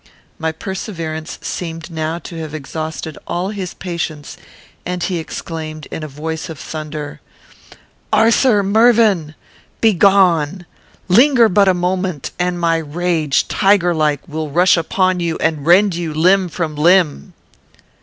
[0.39, 4.35] My perseverance seemed now to have exhausted all his patience,
[4.83, 7.21] and he exclaimed, in a voice of thunder,
[8.11, 9.35] "Arthur Mervyn!
[9.79, 10.65] Begone.
[11.07, 15.93] Linger but a moment, and my rage, tiger like, will rush upon you and rend
[15.93, 17.33] you limb from limb."